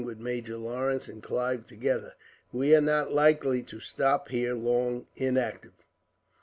[0.03, 2.15] With Major Lawrence and Clive together,
[2.51, 5.85] we are not likely to stop here long, inactive."